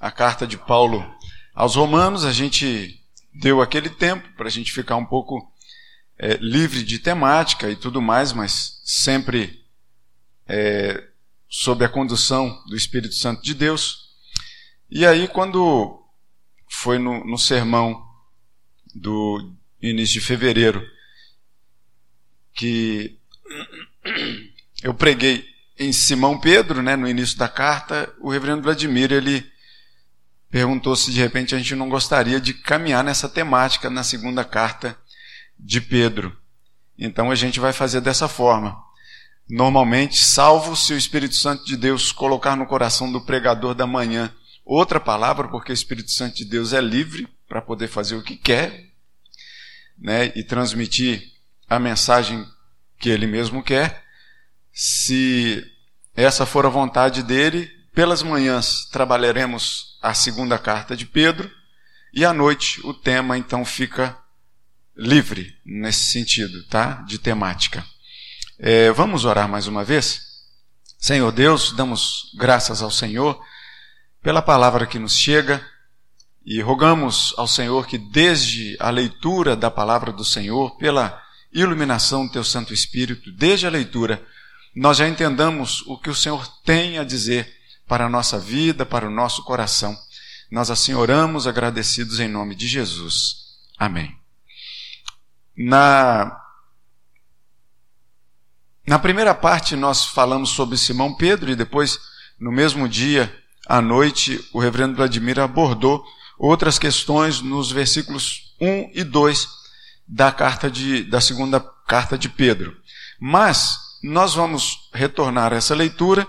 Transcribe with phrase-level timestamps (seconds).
[0.00, 1.04] a carta de Paulo
[1.54, 2.24] aos Romanos.
[2.24, 2.98] A gente
[3.32, 5.52] deu aquele tempo para a gente ficar um pouco
[6.18, 9.62] é, livre de temática e tudo mais, mas sempre
[10.48, 11.06] é,
[11.48, 14.10] sob a condução do Espírito Santo de Deus.
[14.90, 16.02] E aí, quando
[16.68, 18.02] foi no, no sermão
[18.94, 20.84] do início de fevereiro,
[22.54, 23.18] que
[24.82, 25.48] eu preguei
[25.78, 29.50] em Simão Pedro, né, no início da carta, o reverendo Vladimir, ele
[30.50, 34.98] perguntou se de repente a gente não gostaria de caminhar nessa temática na segunda carta
[35.58, 36.36] de Pedro.
[36.98, 38.76] Então a gente vai fazer dessa forma.
[39.48, 44.32] Normalmente, salvo se o Espírito Santo de Deus colocar no coração do pregador da manhã
[44.64, 48.36] outra palavra, porque o Espírito Santo de Deus é livre para poder fazer o que
[48.36, 48.90] quer,
[49.98, 51.22] né, e transmitir
[51.68, 52.46] a mensagem
[52.98, 54.04] que ele mesmo quer.
[54.72, 55.64] Se
[56.14, 61.50] essa for a vontade dele, pelas manhãs trabalharemos a segunda carta de Pedro
[62.12, 64.16] e à noite o tema então fica
[64.96, 67.02] livre nesse sentido, tá?
[67.06, 67.84] De temática.
[68.58, 70.22] É, vamos orar mais uma vez?
[70.98, 73.40] Senhor Deus, damos graças ao Senhor
[74.22, 75.64] pela palavra que nos chega
[76.44, 82.32] e rogamos ao Senhor que desde a leitura da palavra do Senhor, pela iluminação do
[82.32, 84.22] Teu Santo Espírito, desde a leitura,
[84.74, 87.59] nós já entendamos o que o Senhor tem a dizer
[87.90, 89.98] para a nossa vida, para o nosso coração.
[90.48, 93.34] Nós assim oramos agradecidos em nome de Jesus.
[93.76, 94.16] Amém.
[95.56, 96.40] Na,
[98.86, 101.98] na primeira parte nós falamos sobre Simão Pedro e depois,
[102.38, 106.04] no mesmo dia, à noite, o reverendo Vladimir abordou
[106.38, 109.48] outras questões nos versículos 1 e 2
[110.06, 112.72] da carta de, da segunda carta de Pedro.
[113.20, 116.24] Mas nós vamos retornar a essa leitura,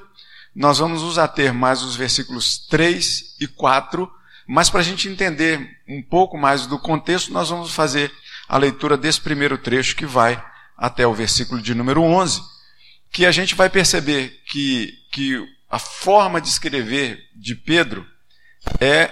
[0.56, 4.12] nós vamos nos ater mais os versículos 3 e 4,
[4.48, 8.12] mas para a gente entender um pouco mais do contexto, nós vamos fazer
[8.48, 10.44] a leitura desse primeiro trecho que vai
[10.78, 12.42] até o versículo de número 11,
[13.12, 18.06] que a gente vai perceber que, que a forma de escrever de Pedro
[18.80, 19.10] é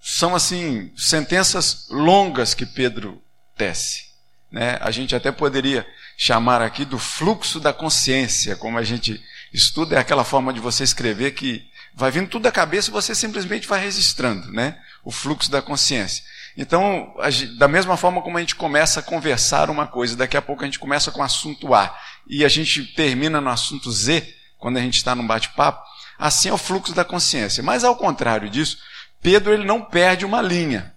[0.00, 3.22] são assim sentenças longas que Pedro
[3.56, 4.06] tece.
[4.50, 4.78] Né?
[4.80, 5.86] A gente até poderia
[6.16, 10.84] chamar aqui do fluxo da consciência, como a gente estuda, é aquela forma de você
[10.84, 11.64] escrever que
[11.94, 14.78] vai vindo tudo da cabeça e você simplesmente vai registrando, né?
[15.02, 16.22] O fluxo da consciência.
[16.56, 17.14] Então,
[17.58, 20.66] da mesma forma como a gente começa a conversar uma coisa, daqui a pouco a
[20.66, 21.94] gente começa com o assunto A
[22.26, 25.82] e a gente termina no assunto Z, quando a gente está num bate-papo,
[26.18, 27.62] assim é o fluxo da consciência.
[27.62, 28.78] Mas ao contrário disso,
[29.22, 30.94] Pedro ele não perde uma linha.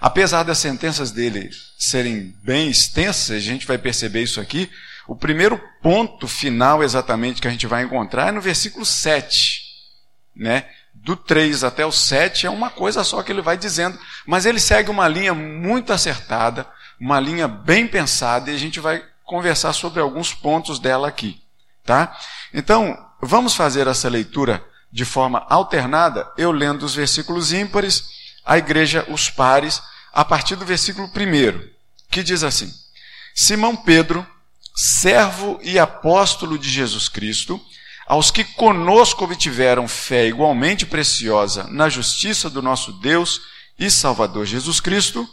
[0.00, 4.70] Apesar das sentenças dele serem bem extensas, a gente vai perceber isso aqui,
[5.06, 9.62] o primeiro ponto final exatamente que a gente vai encontrar é no versículo 7,
[10.36, 10.68] né?
[10.94, 14.60] Do 3 até o 7 é uma coisa só que ele vai dizendo, mas ele
[14.60, 16.66] segue uma linha muito acertada,
[17.00, 21.40] uma linha bem pensada, e a gente vai conversar sobre alguns pontos dela aqui,
[21.84, 22.16] tá?
[22.52, 24.62] Então, vamos fazer essa leitura
[24.92, 28.04] de forma alternada, eu lendo os versículos ímpares,
[28.44, 29.80] a igreja os pares,
[30.12, 31.70] a partir do versículo 1,
[32.10, 32.70] que diz assim:
[33.34, 34.26] Simão Pedro,
[34.74, 37.60] servo e apóstolo de Jesus Cristo,
[38.06, 43.40] aos que conosco obtiveram fé igualmente preciosa na justiça do nosso Deus
[43.78, 45.28] e Salvador Jesus Cristo,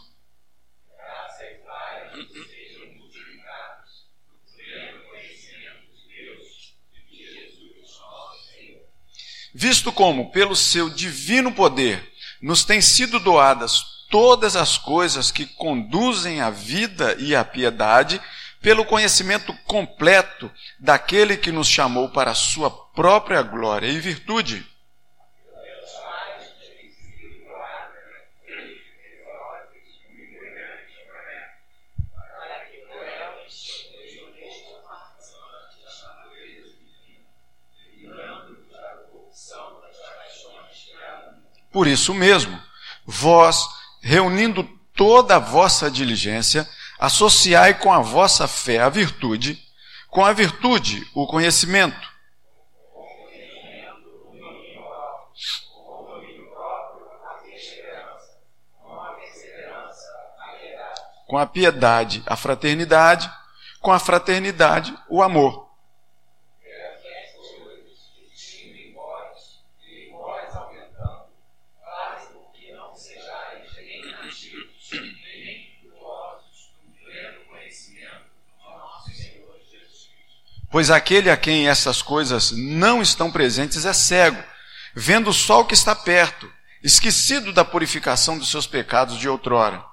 [9.53, 16.41] visto como, pelo seu divino poder, nos têm sido doadas todas as coisas que conduzem
[16.41, 18.21] à vida e à piedade,
[18.61, 24.65] pelo conhecimento completo daquele que nos chamou para a sua própria glória e virtude.
[41.77, 42.59] Por isso mesmo,
[43.05, 43.63] vós,
[44.01, 44.63] reunindo
[44.95, 46.67] toda a vossa diligência,
[46.99, 49.61] associai com a vossa fé a virtude,
[50.09, 52.15] com a virtude o conhecimento.
[61.27, 63.29] Com a piedade, a fraternidade,
[63.81, 65.66] com a fraternidade, o amor
[80.69, 84.43] Pois aquele a quem essas coisas não estão presentes é cego,
[84.93, 86.51] vendo o sol que está perto,
[86.83, 89.83] esquecido da purificação dos seus pecados de outrora.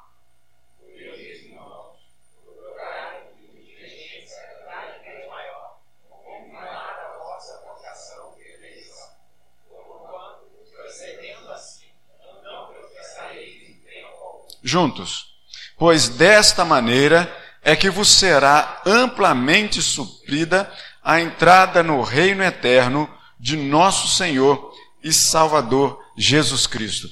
[14.62, 15.36] Juntos.
[15.76, 20.70] Pois desta maneira é que vos será amplamente suprida
[21.02, 24.72] a entrada no reino eterno de nosso Senhor
[25.02, 27.08] e Salvador Jesus Cristo.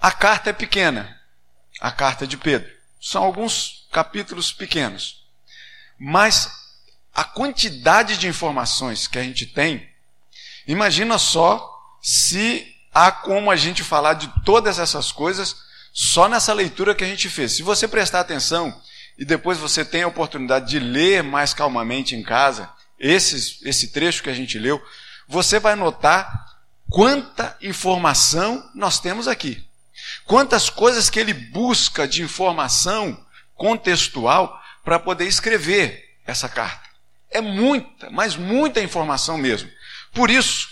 [0.00, 1.20] A carta é pequena,
[1.80, 2.70] a carta de Pedro.
[3.00, 5.24] São alguns capítulos pequenos.
[5.98, 6.50] Mas
[7.12, 9.88] a quantidade de informações que a gente tem,
[10.66, 11.68] imagina só
[12.00, 15.56] se há como a gente falar de todas essas coisas
[15.92, 17.52] só nessa leitura que a gente fez.
[17.52, 18.80] Se você prestar atenção
[19.18, 24.22] e depois você tem a oportunidade de ler mais calmamente em casa, esses, esse trecho
[24.22, 24.82] que a gente leu,
[25.28, 26.30] você vai notar
[26.88, 29.64] quanta informação nós temos aqui.
[30.24, 33.24] Quantas coisas que ele busca de informação
[33.54, 36.88] contextual para poder escrever essa carta.
[37.30, 39.70] É muita, mas muita informação mesmo.
[40.12, 40.68] Por isso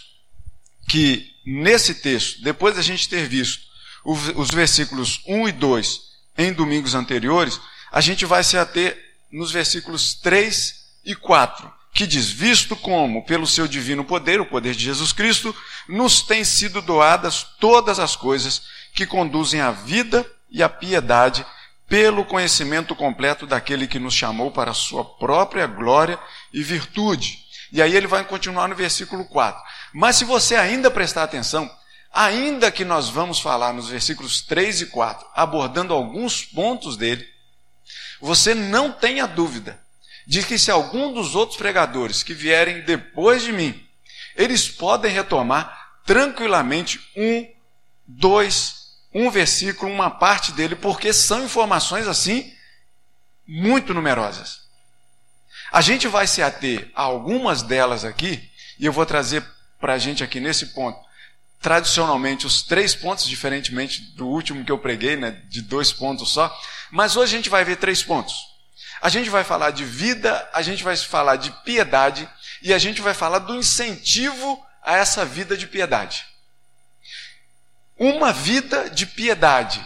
[0.89, 3.71] que nesse texto, depois da gente ter visto
[4.05, 6.01] os versículos 1 e 2
[6.39, 7.61] em domingos anteriores,
[7.91, 8.99] a gente vai se ater
[9.33, 14.75] nos versículos 3 e 4, que diz: Visto como, pelo seu divino poder, o poder
[14.75, 15.55] de Jesus Cristo,
[15.89, 18.63] nos têm sido doadas todas as coisas
[18.95, 21.45] que conduzem à vida e à piedade,
[21.89, 26.19] pelo conhecimento completo daquele que nos chamou para a sua própria glória
[26.53, 27.45] e virtude.
[27.73, 29.61] E aí ele vai continuar no versículo 4.
[29.93, 31.71] Mas se você ainda prestar atenção,
[32.13, 37.27] ainda que nós vamos falar nos versículos 3 e 4, abordando alguns pontos dele,
[38.21, 39.81] você não tenha dúvida
[40.27, 43.83] de que se algum dos outros pregadores que vierem depois de mim,
[44.37, 47.49] eles podem retomar tranquilamente um,
[48.07, 52.53] dois, um versículo, uma parte dele, porque são informações assim
[53.47, 54.61] muito numerosas.
[55.73, 59.45] A gente vai se ater a algumas delas aqui, e eu vou trazer
[59.81, 60.99] para a gente aqui nesse ponto,
[61.61, 66.55] tradicionalmente, os três pontos, diferentemente do último que eu preguei, né, de dois pontos só,
[66.91, 68.35] mas hoje a gente vai ver três pontos.
[69.03, 72.29] A gente vai falar de vida, a gente vai falar de piedade
[72.63, 76.25] e a gente vai falar do incentivo a essa vida de piedade.
[77.99, 79.85] Uma vida de piedade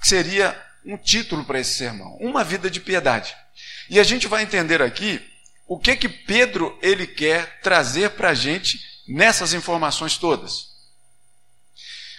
[0.00, 2.16] seria um título para esse sermão.
[2.20, 3.36] Uma vida de piedade.
[3.88, 5.24] E a gente vai entender aqui
[5.66, 10.75] o que que Pedro ele quer trazer para a gente nessas informações todas.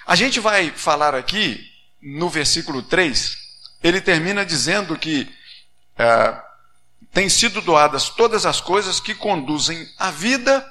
[0.08, 1.70] A gente vai falar aqui
[2.02, 3.36] no versículo 3
[3.84, 5.28] ele termina dizendo que
[5.98, 6.42] é,
[7.12, 10.66] têm sido doadas todas as coisas que conduzem à vida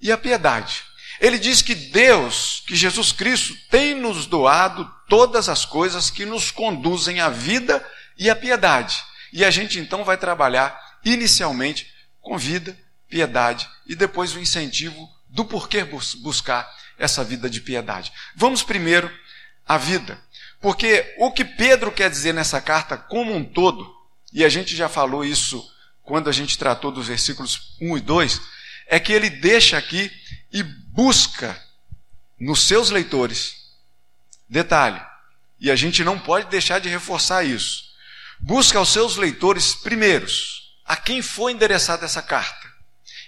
[0.00, 0.82] e à piedade.
[1.20, 6.50] Ele diz que Deus, que Jesus Cristo, tem nos doado todas as coisas que nos
[6.50, 7.88] conduzem à vida
[8.18, 9.04] e à piedade.
[9.32, 12.76] E a gente então vai trabalhar inicialmente com vida,
[13.08, 16.68] piedade e depois o incentivo do porquê buscar
[16.98, 18.12] essa vida de piedade.
[18.36, 19.10] Vamos primeiro
[19.66, 20.18] à vida.
[20.60, 23.94] Porque o que Pedro quer dizer nessa carta como um todo,
[24.32, 25.62] e a gente já falou isso
[26.02, 28.40] quando a gente tratou dos versículos 1 e 2,
[28.86, 30.10] é que ele deixa aqui
[30.52, 31.60] e busca
[32.38, 33.56] nos seus leitores.
[34.48, 35.00] Detalhe,
[35.58, 37.84] e a gente não pode deixar de reforçar isso.
[38.38, 42.72] Busca aos seus leitores primeiros, a quem foi endereçada essa carta.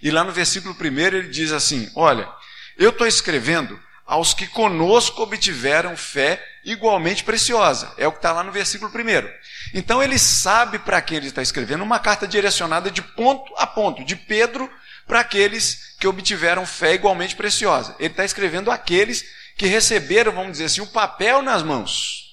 [0.02, 2.28] E lá no versículo 1 ele diz assim: Olha,
[2.76, 7.92] eu estou escrevendo aos que conosco obtiveram fé igualmente preciosa.
[7.98, 9.28] É o que está lá no versículo 1.
[9.74, 14.04] Então ele sabe para quem ele está escrevendo uma carta direcionada de ponto a ponto,
[14.04, 14.70] de Pedro
[15.06, 17.96] para aqueles que obtiveram fé igualmente preciosa.
[17.98, 19.24] Ele está escrevendo aqueles
[19.56, 22.26] que receberam, vamos dizer assim, o um papel nas mãos.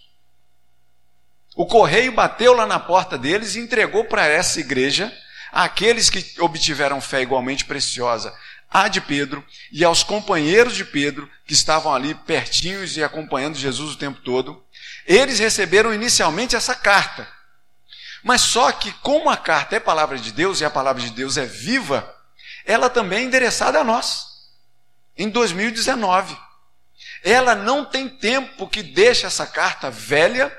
[1.56, 5.12] O correio bateu lá na porta deles e entregou para essa igreja
[5.52, 8.34] aqueles que obtiveram fé igualmente preciosa
[8.74, 13.94] a de Pedro e aos companheiros de Pedro, que estavam ali pertinhos e acompanhando Jesus
[13.94, 14.66] o tempo todo,
[15.06, 17.28] eles receberam inicialmente essa carta.
[18.24, 21.38] Mas só que, como a carta é palavra de Deus e a palavra de Deus
[21.38, 22.12] é viva,
[22.66, 24.26] ela também é endereçada a nós,
[25.18, 26.36] em 2019.
[27.24, 30.52] Ela não tem tempo que deixe essa carta velha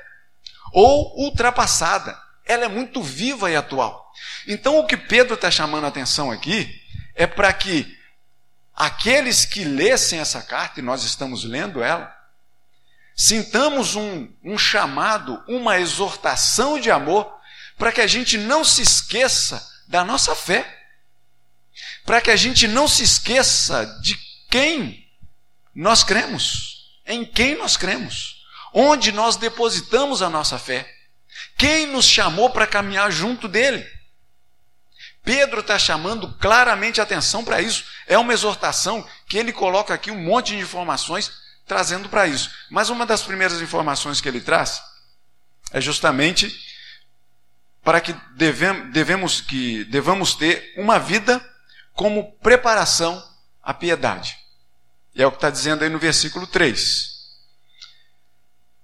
[0.71, 2.17] ou ultrapassada.
[2.45, 4.11] Ela é muito viva e atual.
[4.47, 6.69] Então, o que Pedro está chamando a atenção aqui
[7.15, 7.97] é para que
[8.75, 12.13] aqueles que lessem essa carta, e nós estamos lendo ela,
[13.15, 17.33] sintamos um, um chamado, uma exortação de amor,
[17.77, 20.83] para que a gente não se esqueça da nossa fé,
[22.05, 24.17] para que a gente não se esqueça de
[24.49, 25.07] quem
[25.73, 30.89] nós cremos, em quem nós cremos, onde nós depositamos a nossa fé,
[31.57, 33.94] quem nos chamou para caminhar junto dele.
[35.25, 37.83] Pedro está chamando claramente atenção para isso.
[38.05, 41.31] É uma exortação que ele coloca aqui um monte de informações
[41.65, 42.51] trazendo para isso.
[42.69, 44.83] Mas uma das primeiras informações que ele traz
[45.71, 46.55] é justamente
[47.83, 51.43] para que devemos, devemos, que devamos ter uma vida
[51.93, 53.21] como preparação
[53.63, 54.37] à piedade.
[55.15, 57.15] E é o que está dizendo aí no versículo 3.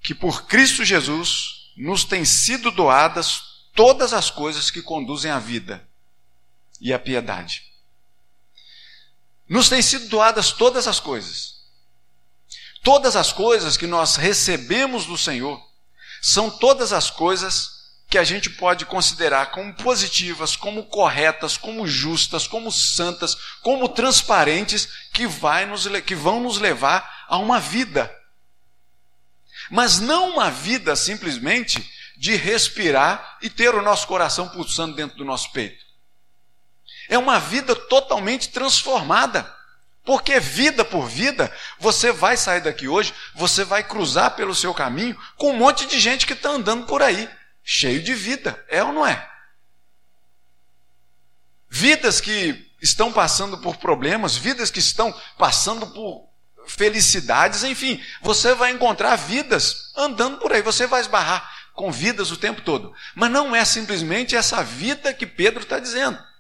[0.02, 3.42] Que por Cristo Jesus nos têm sido doadas
[3.76, 5.88] todas as coisas que conduzem à vida
[6.82, 7.64] e à piedade.
[9.48, 11.62] Nos têm sido doadas todas as coisas.
[12.84, 15.62] Todas as coisas que nós recebemos do Senhor
[16.22, 22.48] são todas as coisas que a gente pode considerar como positivas, como corretas, como justas,
[22.48, 28.14] como santas, como transparentes, que, vai nos, que vão nos levar a uma vida.
[29.70, 35.26] Mas não uma vida simplesmente de respirar e ter o nosso coração pulsando dentro do
[35.26, 35.91] nosso peito.
[37.12, 39.54] É uma vida totalmente transformada.
[40.04, 45.16] Porque vida por vida, você vai sair daqui hoje, você vai cruzar pelo seu caminho
[45.38, 47.30] com um monte de gente que está andando por aí
[47.64, 49.30] cheio de vida, é ou não é?
[51.70, 56.28] Vidas que estão passando por problemas, vidas que estão passando por
[56.66, 62.38] felicidades, enfim, você vai encontrar vidas andando por aí, você vai esbarrar com vidas o
[62.38, 62.94] tempo todo.
[63.16, 66.31] Mas não é simplesmente essa vida que Pedro está dizendo.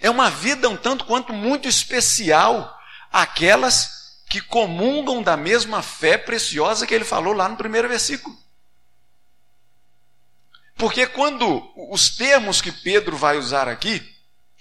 [0.00, 2.78] É uma vida um tanto quanto muito especial,
[3.12, 8.36] aquelas que comungam da mesma fé preciosa que ele falou lá no primeiro versículo.
[10.76, 14.02] Porque quando os termos que Pedro vai usar aqui,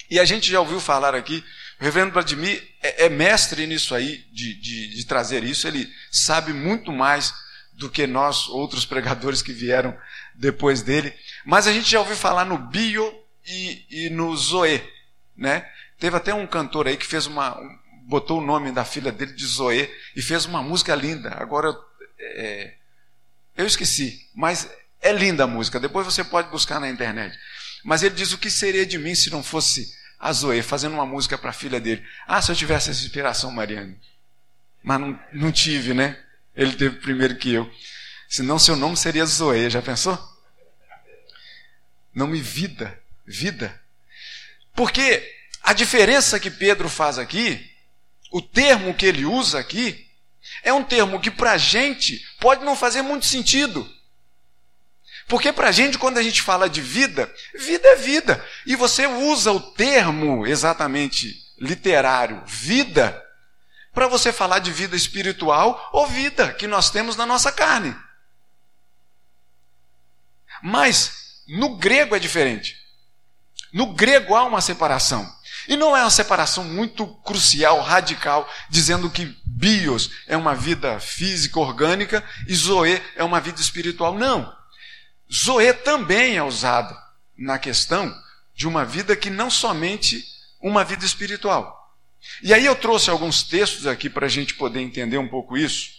[0.09, 1.43] e a gente já ouviu falar aqui,
[1.79, 6.51] o reverendo Vladimir é, é mestre nisso aí, de, de, de trazer isso, ele sabe
[6.51, 7.33] muito mais
[7.71, 9.97] do que nós, outros pregadores que vieram
[10.35, 11.13] depois dele.
[11.45, 13.13] Mas a gente já ouviu falar no bio
[13.47, 14.83] e, e no zoe,
[15.39, 15.67] né?
[15.97, 17.57] Teve até um cantor aí que fez uma,
[18.03, 21.33] botou o nome da filha dele de Zoe e fez uma música linda.
[21.39, 21.75] Agora
[22.19, 22.73] é,
[23.57, 24.69] eu esqueci, mas
[25.01, 27.37] é linda a música, depois você pode buscar na internet.
[27.83, 31.05] Mas ele diz: O que seria de mim se não fosse a Zoe fazendo uma
[31.05, 32.05] música para a filha dele?
[32.27, 33.97] Ah, se eu tivesse essa inspiração, Mariane.
[34.83, 36.21] Mas não, não tive, né?
[36.55, 37.71] Ele teve primeiro que eu.
[38.27, 40.17] Senão seu nome seria Zoe, já pensou?
[42.13, 43.79] Nome vida, vida.
[44.79, 45.29] Porque
[45.61, 47.69] a diferença que Pedro faz aqui,
[48.31, 50.09] o termo que ele usa aqui,
[50.63, 53.85] é um termo que para a gente pode não fazer muito sentido.
[55.27, 58.41] Porque para a gente, quando a gente fala de vida, vida é vida.
[58.65, 63.21] E você usa o termo exatamente literário, vida,
[63.93, 67.93] para você falar de vida espiritual ou vida que nós temos na nossa carne.
[70.63, 72.78] Mas no grego é diferente.
[73.71, 75.29] No grego há uma separação.
[75.67, 81.59] E não é uma separação muito crucial, radical, dizendo que bios é uma vida física,
[81.59, 84.17] orgânica, e zoe é uma vida espiritual.
[84.17, 84.51] Não.
[85.31, 86.95] Zoe também é usado
[87.37, 88.11] na questão
[88.55, 90.25] de uma vida que não somente
[90.59, 91.95] uma vida espiritual.
[92.41, 95.91] E aí eu trouxe alguns textos aqui para a gente poder entender um pouco isso.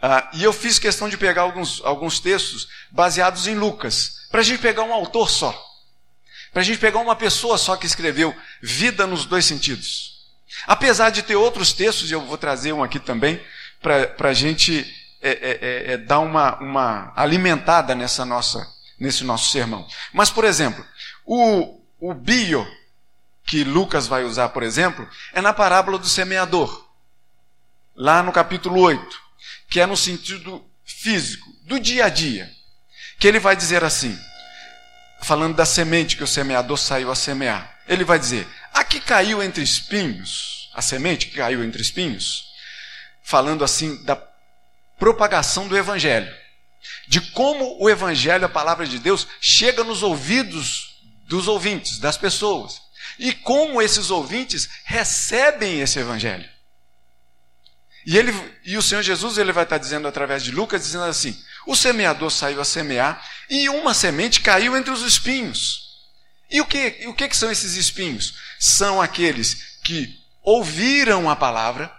[0.00, 4.44] Ah, e eu fiz questão de pegar alguns, alguns textos baseados em Lucas, para a
[4.44, 5.73] gente pegar um autor só.
[6.54, 8.32] Para a gente pegar uma pessoa só que escreveu
[8.62, 10.14] vida nos dois sentidos.
[10.68, 13.42] Apesar de ter outros textos, e eu vou trazer um aqui também,
[13.82, 14.86] para a gente
[15.20, 18.64] é, é, é, é, dar uma, uma alimentada nessa nossa,
[19.00, 19.84] nesse nosso sermão.
[20.12, 20.86] Mas, por exemplo,
[21.26, 22.64] o, o bio
[23.44, 26.88] que Lucas vai usar, por exemplo, é na parábola do semeador,
[27.96, 29.20] lá no capítulo 8,
[29.68, 32.48] que é no sentido físico, do dia a dia,
[33.18, 34.16] que ele vai dizer assim,
[35.22, 37.78] falando da semente que o semeador saiu a semear.
[37.88, 42.46] Ele vai dizer: aqui caiu entre espinhos, a semente que caiu entre espinhos,
[43.22, 44.16] falando assim da
[44.98, 46.32] propagação do Evangelho.
[47.08, 52.80] De como o Evangelho, a palavra de Deus, chega nos ouvidos dos ouvintes, das pessoas.
[53.18, 56.48] E como esses ouvintes recebem esse Evangelho.
[58.06, 58.32] E, ele,
[58.64, 62.30] e o Senhor Jesus ele vai estar dizendo através de Lucas, dizendo assim: o semeador
[62.30, 65.84] saiu a semear e uma semente caiu entre os espinhos.
[66.50, 68.34] E o que, o que, que são esses espinhos?
[68.58, 71.92] São aqueles que ouviram a palavra,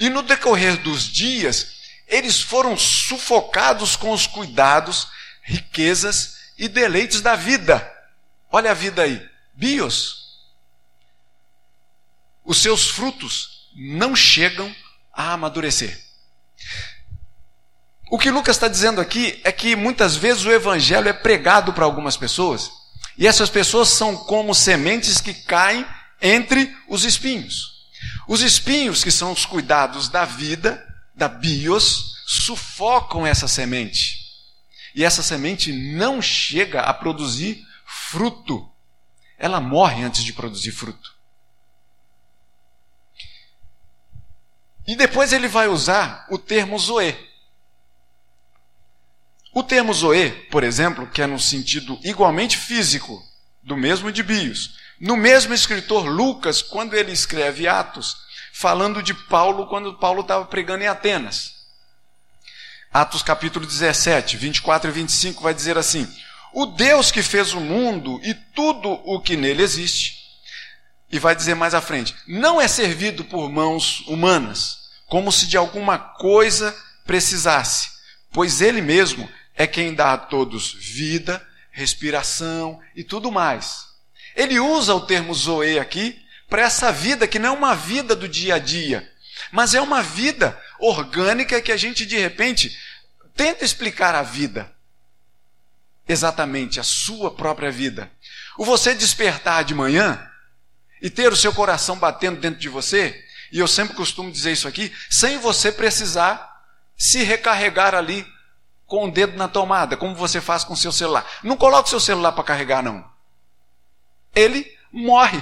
[0.00, 5.08] e no decorrer dos dias, eles foram sufocados com os cuidados,
[5.42, 7.86] riquezas e deleites da vida.
[8.50, 9.28] Olha a vida aí.
[9.52, 10.38] Bios.
[12.44, 14.74] Os seus frutos não chegam
[15.12, 16.02] a amadurecer.
[18.10, 21.84] O que Lucas está dizendo aqui é que muitas vezes o evangelho é pregado para
[21.84, 22.70] algumas pessoas,
[23.16, 25.86] e essas pessoas são como sementes que caem
[26.20, 27.86] entre os espinhos.
[28.26, 34.18] Os espinhos, que são os cuidados da vida, da bios, sufocam essa semente.
[34.94, 38.70] E essa semente não chega a produzir fruto.
[39.38, 41.14] Ela morre antes de produzir fruto.
[44.86, 47.16] E depois ele vai usar o termo zoe.
[49.58, 53.20] O termo zoe, por exemplo, que é no sentido igualmente físico,
[53.60, 54.78] do mesmo de bios.
[55.00, 58.18] No mesmo escritor Lucas, quando ele escreve Atos,
[58.52, 61.54] falando de Paulo quando Paulo estava pregando em Atenas.
[62.92, 66.06] Atos capítulo 17, 24 e 25 vai dizer assim:
[66.52, 70.18] O Deus que fez o mundo e tudo o que nele existe,
[71.10, 75.56] e vai dizer mais à frente, não é servido por mãos humanas, como se de
[75.56, 76.72] alguma coisa
[77.04, 77.88] precisasse,
[78.30, 83.88] pois ele mesmo é quem dá a todos vida, respiração e tudo mais.
[84.36, 86.16] Ele usa o termo zoe aqui
[86.48, 89.12] para essa vida que não é uma vida do dia a dia,
[89.50, 92.78] mas é uma vida orgânica que a gente de repente
[93.34, 94.72] tenta explicar a vida.
[96.08, 98.10] Exatamente, a sua própria vida.
[98.56, 100.24] O você despertar de manhã
[101.02, 104.68] e ter o seu coração batendo dentro de você, e eu sempre costumo dizer isso
[104.68, 106.48] aqui, sem você precisar
[106.96, 108.24] se recarregar ali
[108.88, 111.24] com o dedo na tomada, como você faz com o seu celular.
[111.44, 113.08] Não coloque o seu celular para carregar, não.
[114.34, 115.40] Ele morre.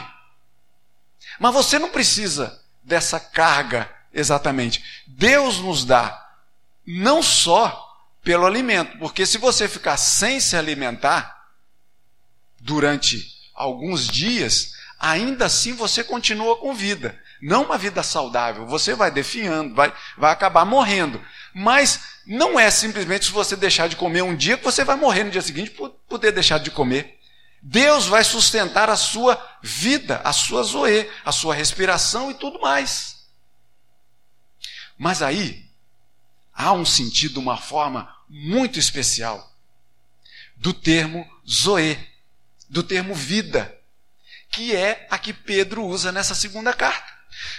[1.38, 4.84] Mas você não precisa dessa carga exatamente.
[5.06, 6.28] Deus nos dá
[6.84, 7.84] não só
[8.22, 11.46] pelo alimento, porque se você ficar sem se alimentar
[12.58, 17.16] durante alguns dias, ainda assim você continua com vida.
[17.40, 21.24] Não uma vida saudável, você vai definhando, vai, vai acabar morrendo.
[21.54, 25.24] Mas não é simplesmente se você deixar de comer um dia que você vai morrer
[25.24, 27.18] no dia seguinte por poder deixar de comer.
[27.62, 33.26] Deus vai sustentar a sua vida, a sua zoe, a sua respiração e tudo mais.
[34.98, 35.68] Mas aí
[36.52, 39.52] há um sentido, uma forma muito especial
[40.56, 41.98] do termo zoe,
[42.68, 43.76] do termo vida,
[44.50, 47.12] que é a que Pedro usa nessa segunda carta.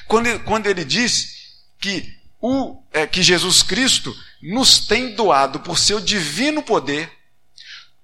[0.07, 5.99] Quando, quando ele diz que, o, é, que Jesus Cristo nos tem doado por seu
[5.99, 7.11] divino poder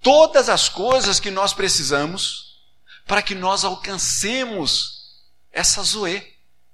[0.01, 2.57] todas as coisas que nós precisamos
[3.05, 5.03] para que nós alcancemos
[5.51, 6.25] essa zoe,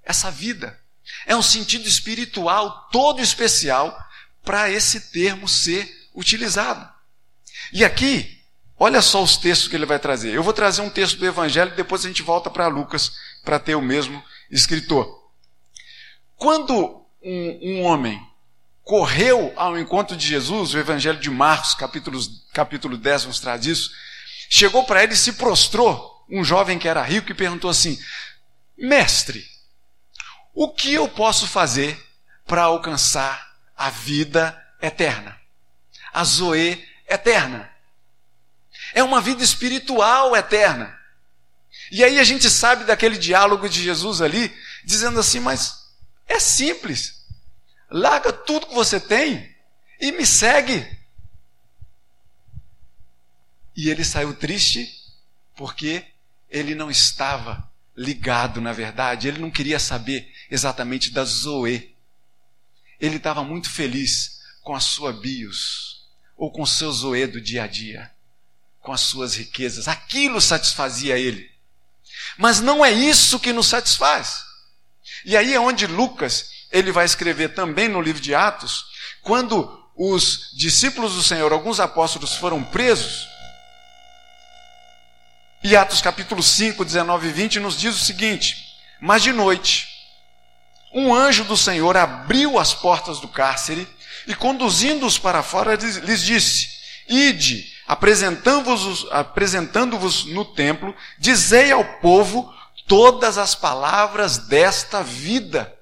[0.02, 0.78] essa vida.
[1.26, 3.96] É um sentido espiritual todo especial
[4.42, 6.88] para esse termo ser utilizado.
[7.72, 8.42] E aqui,
[8.78, 10.34] olha só os textos que ele vai trazer.
[10.34, 13.12] Eu vou trazer um texto do Evangelho e depois a gente volta para Lucas
[13.44, 15.20] para ter o mesmo escritor.
[16.36, 18.20] Quando um, um, homem
[18.82, 22.18] correu ao encontro de Jesus, o Evangelho de Marcos, capítulo,
[22.52, 23.90] capítulo 10, nos traz isso,
[24.48, 27.98] chegou para ele e se prostrou, um jovem que era rico, e perguntou assim:
[28.76, 29.44] Mestre,
[30.54, 32.00] o que eu posso fazer
[32.46, 35.38] para alcançar a vida eterna?
[36.12, 37.70] A Zoe eterna.
[38.94, 40.98] É uma vida espiritual eterna.
[41.90, 44.54] E aí a gente sabe daquele diálogo de Jesus ali,
[44.84, 45.79] dizendo assim: Mas
[46.30, 47.24] é simples.
[47.90, 49.54] Larga tudo que você tem
[50.00, 50.98] e me segue.
[53.76, 54.88] E ele saiu triste
[55.56, 56.04] porque
[56.48, 61.94] ele não estava ligado, na verdade, ele não queria saber exatamente da Zoe.
[62.98, 67.64] Ele estava muito feliz com a sua bios, ou com o seu Zoe do dia
[67.64, 68.10] a dia,
[68.80, 69.88] com as suas riquezas.
[69.88, 71.50] Aquilo satisfazia ele.
[72.38, 74.49] Mas não é isso que nos satisfaz.
[75.24, 78.84] E aí é onde Lucas, ele vai escrever também no livro de Atos,
[79.22, 83.28] quando os discípulos do Senhor, alguns apóstolos foram presos,
[85.62, 88.56] e Atos capítulo 5, 19 e 20 nos diz o seguinte:
[88.98, 89.86] Mas de noite,
[90.94, 93.86] um anjo do Senhor abriu as portas do cárcere
[94.26, 96.68] e, conduzindo-os para fora, lhes disse:
[97.06, 102.50] Ide, apresentando-vos apresentando no templo, dizei ao povo
[102.90, 105.72] todas as palavras desta vida.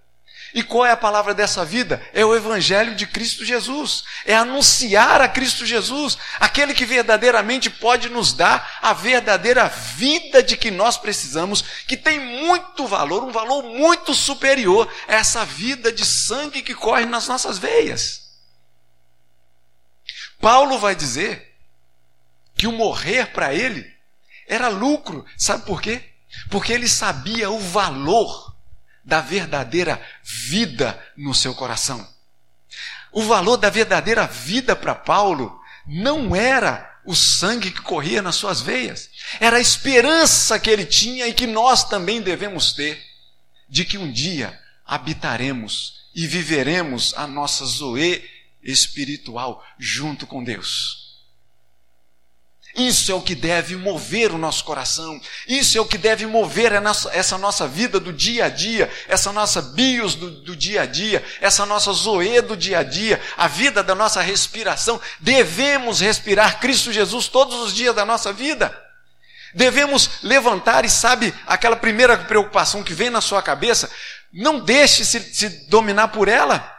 [0.52, 2.06] E qual é a palavra dessa vida?
[2.12, 4.04] É o Evangelho de Cristo Jesus.
[4.26, 10.54] É anunciar a Cristo Jesus, aquele que verdadeiramente pode nos dar a verdadeira vida de
[10.54, 16.04] que nós precisamos, que tem muito valor, um valor muito superior a essa vida de
[16.04, 18.28] sangue que corre nas nossas veias.
[20.38, 21.56] Paulo vai dizer
[22.54, 23.90] que o morrer para ele
[24.46, 25.24] era lucro.
[25.38, 26.17] Sabe por quê?
[26.50, 28.54] Porque ele sabia o valor
[29.04, 32.06] da verdadeira vida no seu coração.
[33.10, 38.60] O valor da verdadeira vida para Paulo não era o sangue que corria nas suas
[38.60, 39.08] veias,
[39.40, 43.02] era a esperança que ele tinha e que nós também devemos ter,
[43.66, 48.22] de que um dia habitaremos e viveremos a nossa zoe
[48.62, 51.07] espiritual junto com Deus.
[52.78, 55.20] Isso é o que deve mover o nosso coração.
[55.48, 56.72] Isso é o que deve mover
[57.12, 61.24] essa nossa vida do dia a dia, essa nossa bios do, do, dia a dia,
[61.40, 65.00] essa nossa zoe do dia a dia, a vida da nossa respiração.
[65.18, 68.72] Devemos respirar Cristo Jesus todos os dias da nossa vida.
[69.52, 73.90] Devemos levantar e sabe aquela primeira preocupação que vem na sua cabeça,
[74.32, 76.77] não deixe se, se dominar por ela.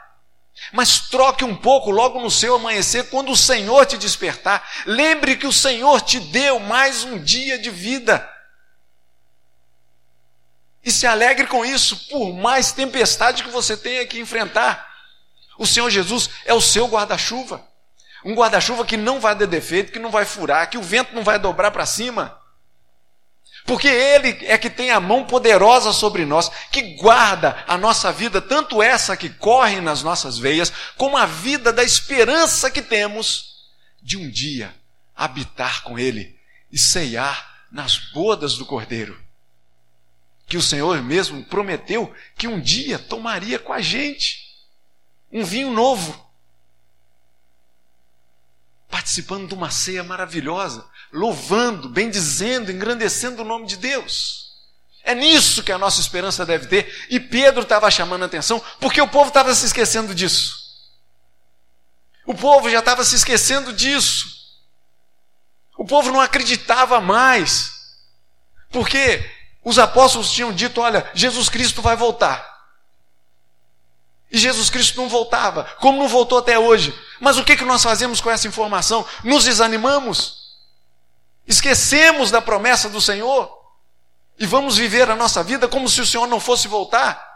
[0.72, 4.68] Mas troque um pouco logo no seu amanhecer, quando o Senhor te despertar.
[4.86, 8.28] Lembre que o Senhor te deu mais um dia de vida.
[10.84, 14.88] E se alegre com isso, por mais tempestade que você tenha que enfrentar.
[15.58, 17.68] O Senhor Jesus é o seu guarda-chuva.
[18.24, 21.24] Um guarda-chuva que não vai dar defeito, que não vai furar, que o vento não
[21.24, 22.39] vai dobrar para cima.
[23.70, 28.42] Porque Ele é que tem a mão poderosa sobre nós, que guarda a nossa vida,
[28.42, 33.68] tanto essa que corre nas nossas veias, como a vida da esperança que temos
[34.02, 34.74] de um dia
[35.16, 36.36] habitar com Ele
[36.72, 39.22] e ceiar nas bodas do Cordeiro.
[40.48, 44.50] Que o Senhor mesmo prometeu que um dia tomaria com a gente
[45.32, 46.28] um vinho novo
[48.90, 54.50] participando de uma ceia maravilhosa, louvando, bendizendo, engrandecendo o nome de Deus.
[55.04, 57.08] É nisso que a nossa esperança deve ter.
[57.10, 60.60] E Pedro estava chamando a atenção porque o povo estava se esquecendo disso.
[62.26, 64.28] O povo já estava se esquecendo disso.
[65.78, 67.72] O povo não acreditava mais.
[68.70, 69.28] Porque
[69.64, 72.48] os apóstolos tinham dito: olha, Jesus Cristo vai voltar.
[74.32, 76.94] E Jesus Cristo não voltava, como não voltou até hoje.
[77.20, 79.04] Mas o que, que nós fazemos com essa informação?
[79.24, 80.39] Nos desanimamos,
[81.50, 83.52] esquecemos da promessa do Senhor
[84.38, 87.28] e vamos viver a nossa vida como se o Senhor não fosse voltar.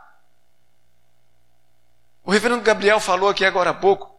[2.23, 4.13] O reverendo Gabriel falou aqui agora há pouco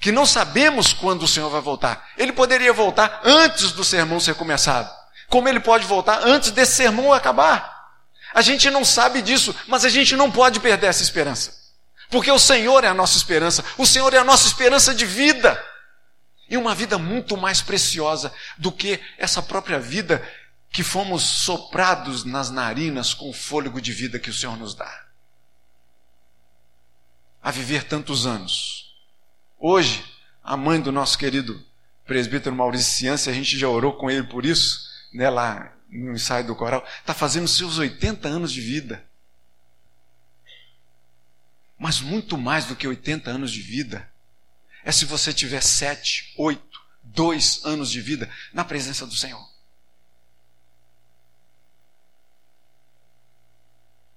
[0.00, 2.08] que não sabemos quando o Senhor vai voltar.
[2.16, 4.90] Ele poderia voltar antes do sermão ser começado,
[5.28, 7.76] como ele pode voltar antes desse sermão acabar.
[8.32, 11.52] A gente não sabe disso, mas a gente não pode perder essa esperança.
[12.10, 15.62] Porque o Senhor é a nossa esperança, o Senhor é a nossa esperança de vida.
[16.48, 20.26] E uma vida muito mais preciosa do que essa própria vida
[20.70, 25.06] que fomos soprados nas narinas com o fôlego de vida que o Senhor nos dá.
[27.42, 28.94] A viver tantos anos.
[29.58, 30.04] Hoje,
[30.42, 31.64] a mãe do nosso querido
[32.06, 36.46] presbítero Maurício Ciência, a gente já orou com ele por isso, né, lá no ensaio
[36.46, 39.04] do coral, está fazendo seus 80 anos de vida.
[41.78, 44.10] Mas muito mais do que 80 anos de vida
[44.88, 49.46] é se você tiver sete, oito, dois anos de vida na presença do Senhor.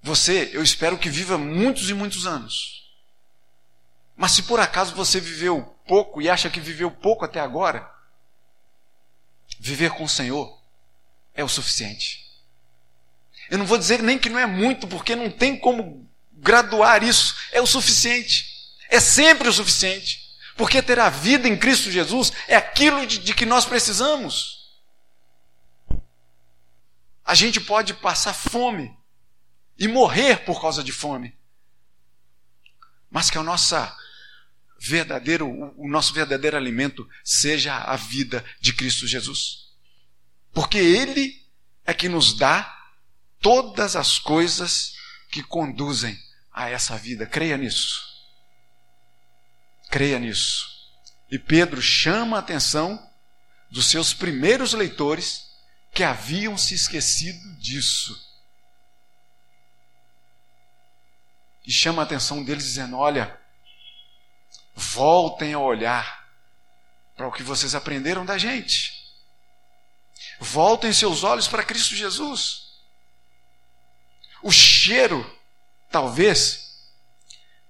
[0.02, 2.90] Você, eu espero que viva muitos e muitos anos.
[4.16, 7.94] Mas se por acaso você viveu pouco e acha que viveu pouco até agora,
[9.60, 10.58] viver com o Senhor
[11.34, 12.32] é o suficiente.
[13.50, 17.36] Eu não vou dizer nem que não é muito, porque não tem como graduar isso
[17.52, 18.72] é o suficiente.
[18.88, 20.31] É sempre o suficiente.
[20.56, 24.70] Porque ter a vida em Cristo Jesus é aquilo de, de que nós precisamos.
[27.24, 28.94] A gente pode passar fome
[29.78, 31.36] e morrer por causa de fome.
[33.10, 33.96] Mas que a nossa
[34.78, 39.70] verdadeiro, o nosso verdadeiro alimento seja a vida de Cristo Jesus.
[40.52, 41.40] Porque Ele
[41.84, 42.78] é que nos dá
[43.40, 44.94] todas as coisas
[45.30, 46.18] que conduzem
[46.52, 47.26] a essa vida.
[47.26, 48.11] Creia nisso.
[49.92, 50.88] Creia nisso.
[51.30, 52.98] E Pedro chama a atenção
[53.70, 55.52] dos seus primeiros leitores
[55.92, 58.18] que haviam se esquecido disso.
[61.66, 63.38] E chama a atenção deles dizendo: Olha,
[64.74, 66.26] voltem a olhar
[67.14, 69.14] para o que vocês aprenderam da gente.
[70.40, 72.78] Voltem seus olhos para Cristo Jesus.
[74.42, 75.38] O cheiro
[75.90, 76.61] talvez,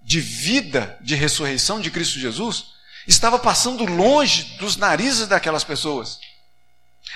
[0.03, 2.73] de vida, de ressurreição de Cristo Jesus,
[3.07, 6.19] estava passando longe dos narizes daquelas pessoas.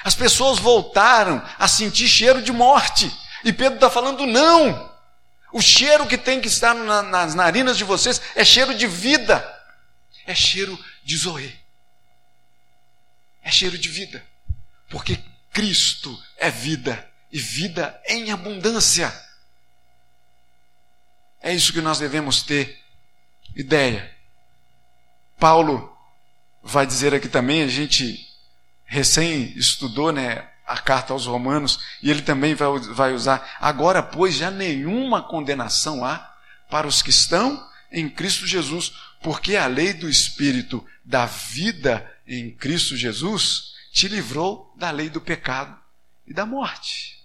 [0.05, 3.11] As pessoas voltaram a sentir cheiro de morte.
[3.45, 4.95] E Pedro está falando: não!
[5.53, 9.43] O cheiro que tem que estar na, nas narinas de vocês é cheiro de vida,
[10.27, 11.59] é cheiro de Zoe,
[13.43, 14.23] é cheiro de vida,
[14.91, 15.19] porque
[15.53, 19.11] Cristo é vida e vida em abundância.
[21.47, 22.77] É isso que nós devemos ter
[23.55, 24.13] ideia.
[25.39, 25.97] Paulo
[26.61, 28.19] vai dizer aqui também, a gente
[28.85, 33.49] recém estudou né, a carta aos Romanos, e ele também vai, vai usar.
[33.61, 36.35] Agora, pois, já nenhuma condenação há
[36.69, 42.51] para os que estão em Cristo Jesus, porque a lei do Espírito da vida em
[42.51, 45.79] Cristo Jesus te livrou da lei do pecado
[46.27, 47.23] e da morte.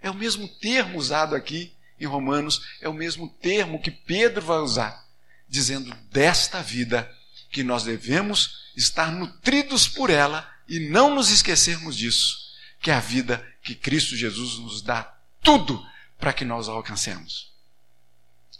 [0.00, 1.73] É o mesmo termo usado aqui
[2.04, 5.04] em Romanos, é o mesmo termo que Pedro vai usar,
[5.48, 7.10] dizendo desta vida
[7.50, 12.36] que nós devemos estar nutridos por ela e não nos esquecermos disso,
[12.80, 15.84] que é a vida que Cristo Jesus nos dá tudo
[16.18, 17.52] para que nós alcancemos.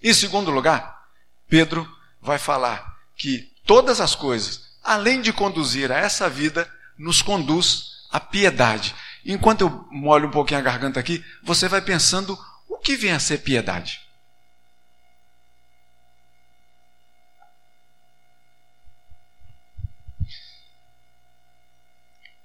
[0.02, 1.09] Em segundo lugar,
[1.48, 8.07] Pedro vai falar que todas as coisas, além de conduzir a essa vida, nos conduz
[8.11, 8.94] à piedade.
[9.24, 12.38] Enquanto eu molho um pouquinho a garganta aqui, você vai pensando
[12.85, 14.03] que vem a ser piedade.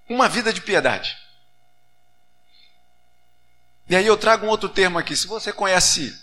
[0.07, 1.15] Uma vida de piedade.
[3.87, 5.15] E aí eu trago um outro termo aqui.
[5.15, 6.17] Se você conhece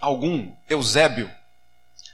[0.00, 1.30] algum Eusébio,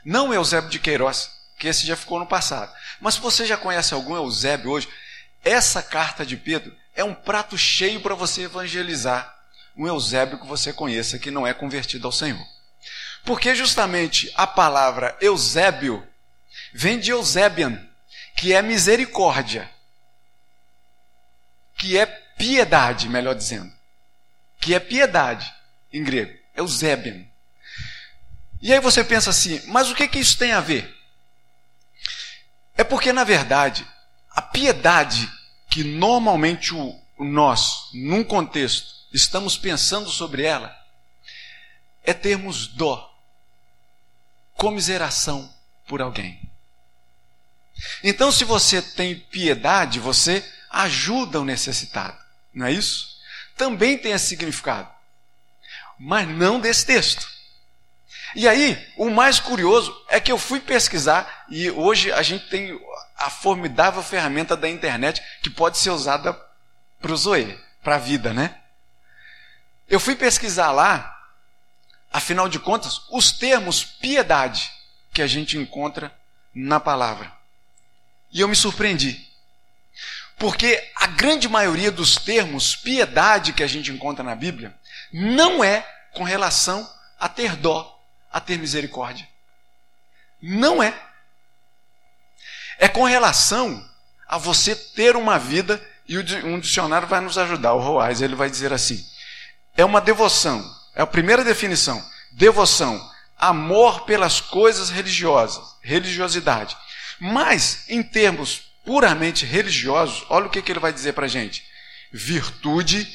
[0.05, 3.95] não Eusébio de Queiroz, que esse já ficou no passado, mas se você já conhece
[3.95, 4.89] algum Eusébio hoje,
[5.45, 9.38] essa carta de Pedro é um prato cheio para você evangelizar
[9.79, 12.45] um Eusébio que você conheça que não é convertido ao Senhor.
[13.25, 16.07] Porque justamente a palavra Eusébio
[16.75, 17.87] vem de Eusebian,
[18.37, 19.71] que é misericórdia
[21.79, 23.73] que é piedade, melhor dizendo.
[24.61, 25.51] Que é piedade
[25.93, 26.37] em grego.
[26.57, 27.25] Eusebian.
[28.61, 30.93] E aí você pensa assim, mas o que, que isso tem a ver?
[32.77, 33.87] É porque, na verdade,
[34.31, 35.31] a piedade
[35.71, 40.77] que normalmente o, nós, num contexto, estamos pensando sobre ela,
[42.05, 43.15] é termos dó,
[44.55, 45.53] comiseração
[45.87, 46.41] por alguém.
[48.03, 52.19] Então, se você tem piedade, você ajuda o necessitado.
[52.53, 53.19] Não é isso?
[53.57, 54.91] Também tem esse significado.
[55.99, 57.29] Mas não desse texto.
[58.35, 62.79] E aí, o mais curioso é que eu fui pesquisar e hoje a gente tem
[63.17, 66.39] a formidável ferramenta da internet que pode ser usada
[67.01, 68.55] para o Zoe, para a vida, né?
[69.89, 71.19] Eu fui pesquisar lá,
[72.13, 74.71] afinal de contas, os termos piedade
[75.13, 76.15] que a gente encontra
[76.55, 77.33] na palavra.
[78.31, 79.27] E eu me surpreendi.
[80.37, 84.75] Porque a grande maioria dos termos piedade que a gente encontra na Bíblia
[85.13, 85.81] não é
[86.13, 87.99] com relação a ter dó,
[88.31, 89.27] a ter misericórdia.
[90.41, 90.95] Não é.
[92.79, 93.85] É com relação
[94.29, 98.49] a você ter uma vida, e um dicionário vai nos ajudar, o Roais, ele vai
[98.49, 99.05] dizer assim:
[99.79, 103.01] é uma devoção, é a primeira definição, devoção,
[103.39, 106.77] amor pelas coisas religiosas, religiosidade.
[107.21, 111.65] Mas, em termos puramente religiosos, olha o que, que ele vai dizer para a gente:
[112.13, 113.07] virtude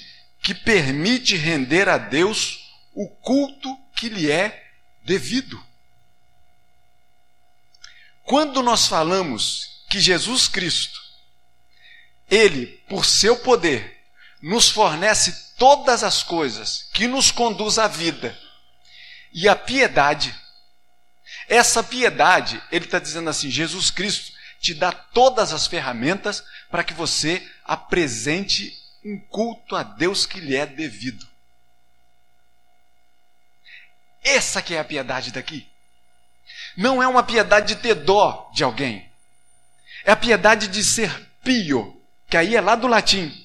[0.41, 4.71] que permite render a Deus o culto que lhe é
[5.04, 5.62] devido.
[8.23, 10.97] Quando nós falamos que Jesus Cristo,
[12.32, 14.02] Ele, por seu poder,
[14.41, 18.38] nos fornece todas as coisas que nos conduz à vida
[19.32, 20.36] e à piedade,
[21.47, 26.93] essa piedade, ele está dizendo assim: Jesus Cristo te dá todas as ferramentas para que
[26.93, 31.26] você apresente um culto a Deus que lhe é devido.
[34.21, 35.65] Essa que é a piedade daqui.
[36.76, 39.10] Não é uma piedade de ter dó de alguém.
[40.04, 41.10] É a piedade de ser
[41.41, 43.42] pio, que aí é lá do latim.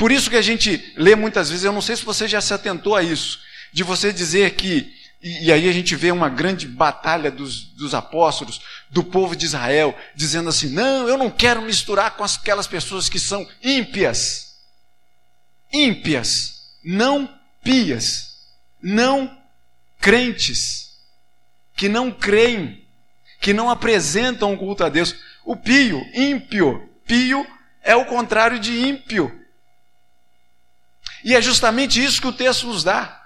[0.00, 2.54] Por isso que a gente lê muitas vezes, eu não sei se você já se
[2.54, 3.38] atentou a isso,
[3.70, 7.92] de você dizer que e, e, aí a gente vê uma grande batalha dos, dos
[7.92, 13.10] apóstolos, do povo de Israel, dizendo assim: não, eu não quero misturar com aquelas pessoas
[13.10, 14.54] que são ímpias.
[15.70, 17.28] Ímpias, não
[17.62, 18.38] pias,
[18.82, 19.38] não
[20.00, 20.96] crentes,
[21.76, 22.82] que não creem,
[23.38, 25.14] que não apresentam o culto a Deus.
[25.44, 27.46] O pio, ímpio, pio
[27.82, 29.39] é o contrário de ímpio.
[31.24, 33.20] E é justamente isso que o texto nos dá.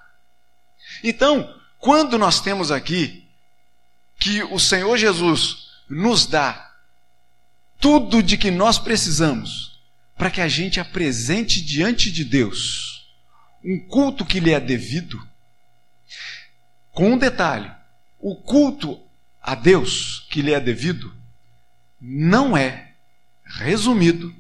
[1.02, 3.28] Então, quando nós temos aqui
[4.18, 6.72] que o Senhor Jesus nos dá
[7.78, 9.78] tudo de que nós precisamos
[10.16, 13.06] para que a gente apresente diante de Deus
[13.62, 15.26] um culto que lhe é devido,
[16.92, 17.70] com um detalhe:
[18.18, 19.00] o culto
[19.42, 21.14] a Deus que lhe é devido
[22.00, 22.92] não é
[23.44, 24.34] resumido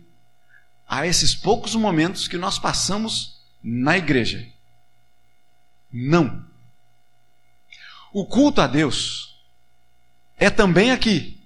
[0.86, 3.33] a esses poucos momentos que nós passamos
[3.64, 4.46] na igreja.
[5.90, 6.44] Não.
[8.12, 9.34] O culto a Deus
[10.36, 11.40] é também aqui.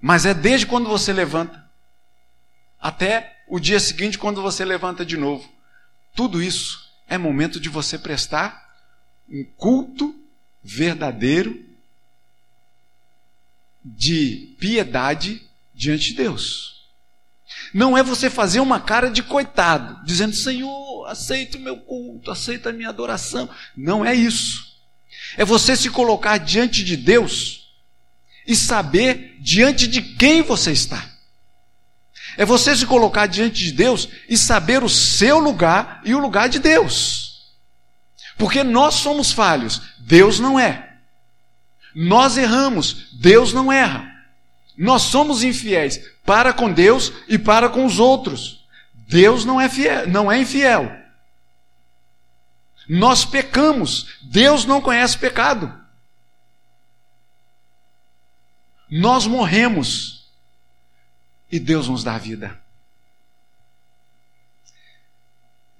[0.00, 1.64] Mas é desde quando você levanta
[2.80, 5.48] até o dia seguinte, quando você levanta de novo.
[6.14, 8.66] Tudo isso é momento de você prestar
[9.28, 10.14] um culto
[10.62, 11.64] verdadeiro
[13.84, 16.75] de piedade diante de Deus.
[17.76, 22.70] Não é você fazer uma cara de coitado, dizendo: Senhor, aceita o meu culto, aceita
[22.70, 23.50] a minha adoração.
[23.76, 24.78] Não é isso.
[25.36, 27.68] É você se colocar diante de Deus
[28.46, 31.06] e saber diante de quem você está.
[32.38, 36.48] É você se colocar diante de Deus e saber o seu lugar e o lugar
[36.48, 37.52] de Deus.
[38.38, 40.94] Porque nós somos falhos, Deus não é.
[41.94, 44.15] Nós erramos, Deus não erra.
[44.76, 48.66] Nós somos infiéis para com Deus e para com os outros.
[49.08, 50.90] Deus não é fiel, não é infiel.
[52.88, 55.72] Nós pecamos, Deus não conhece pecado.
[58.88, 60.30] Nós morremos
[61.50, 62.60] e Deus nos dá vida.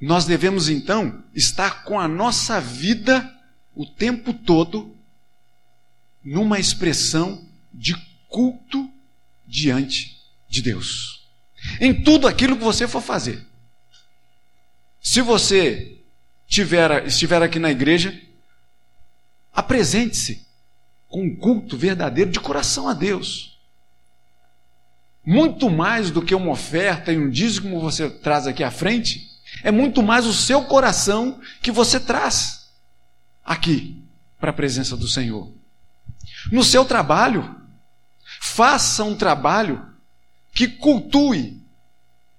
[0.01, 3.33] Nós devemos então estar com a nossa vida
[3.75, 4.95] o tempo todo
[6.23, 7.95] numa expressão de
[8.29, 8.91] culto
[9.47, 11.27] diante de Deus.
[11.81, 13.45] Em tudo aquilo que você for fazer.
[15.01, 16.01] Se você
[16.47, 18.21] tiver, estiver aqui na igreja,
[19.53, 20.47] apresente-se
[21.09, 23.59] com um culto verdadeiro de coração a Deus.
[25.25, 29.29] Muito mais do que uma oferta e um dízimo que você traz aqui à frente,
[29.63, 32.71] é muito mais o seu coração que você traz
[33.45, 34.03] aqui
[34.39, 35.53] para a presença do Senhor.
[36.53, 37.57] No seu trabalho,
[38.47, 39.85] faça um trabalho
[40.55, 41.61] que cultue,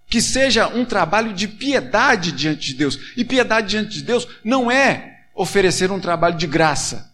[0.10, 2.98] que seja um trabalho de piedade diante de Deus.
[3.15, 7.13] E piedade diante de Deus não é oferecer um trabalho de graça.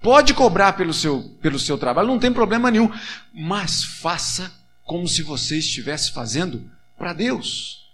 [0.00, 2.92] Pode cobrar pelo seu, pelo seu trabalho, não tem problema nenhum,
[3.32, 4.52] mas faça
[4.84, 7.90] como se você estivesse fazendo para Deus.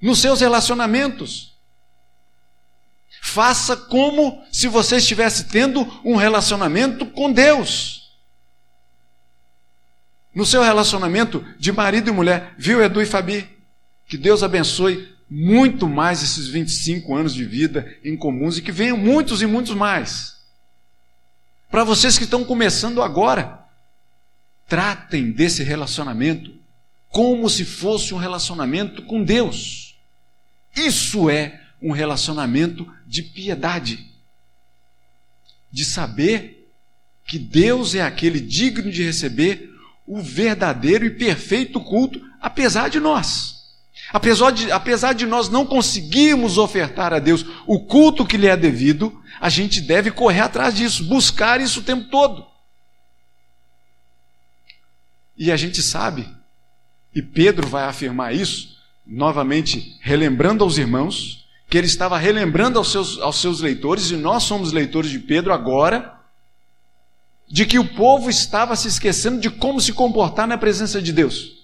[0.00, 1.49] Nos seus relacionamentos,
[3.20, 8.10] Faça como se você estivesse tendo um relacionamento com Deus.
[10.34, 13.48] No seu relacionamento de marido e mulher, viu, Edu e Fabi?
[14.08, 18.96] Que Deus abençoe muito mais esses 25 anos de vida em comuns e que venham
[18.96, 20.36] muitos e muitos mais.
[21.70, 23.64] Para vocês que estão começando agora,
[24.66, 26.52] tratem desse relacionamento
[27.10, 29.96] como se fosse um relacionamento com Deus.
[30.74, 34.06] Isso é um relacionamento de piedade,
[35.70, 36.68] de saber
[37.26, 39.70] que Deus é aquele digno de receber
[40.06, 43.60] o verdadeiro e perfeito culto, apesar de nós.
[44.12, 48.56] Apesar de, apesar de nós não conseguirmos ofertar a Deus o culto que lhe é
[48.56, 52.44] devido, a gente deve correr atrás disso, buscar isso o tempo todo.
[55.38, 56.28] E a gente sabe,
[57.14, 61.39] e Pedro vai afirmar isso, novamente relembrando aos irmãos,
[61.70, 65.52] que ele estava relembrando aos seus, aos seus leitores, e nós somos leitores de Pedro
[65.52, 66.12] agora,
[67.48, 71.60] de que o povo estava se esquecendo de como se comportar na presença de Deus.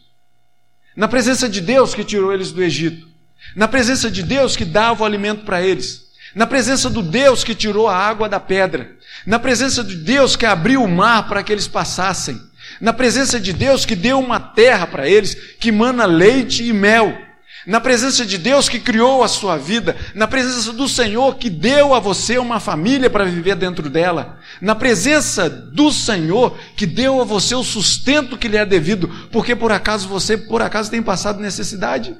[0.95, 3.09] Na presença de Deus que tirou eles do Egito.
[3.57, 6.07] Na presença de Deus que dava o alimento para eles.
[6.35, 8.97] Na presença do Deus que tirou a água da pedra.
[9.27, 12.41] Na presença de Deus que abriu o mar para que eles passassem.
[12.81, 17.26] Na presença de Deus que deu uma terra para eles que mana leite e mel
[17.67, 21.93] na presença de Deus que criou a sua vida, na presença do Senhor que deu
[21.95, 27.25] a você uma família para viver dentro dela, na presença do Senhor que deu a
[27.25, 31.41] você o sustento que lhe é devido, porque por acaso você por acaso tem passado
[31.41, 32.17] necessidade?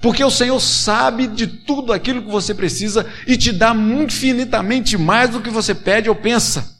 [0.00, 5.30] Porque o Senhor sabe de tudo aquilo que você precisa e te dá infinitamente mais
[5.30, 6.78] do que você pede ou pensa.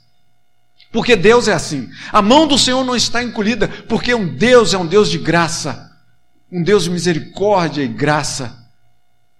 [0.92, 1.88] Porque Deus é assim.
[2.12, 5.88] A mão do Senhor não está encolhida, porque um Deus é um Deus de graça
[6.50, 8.66] um Deus de misericórdia e graça,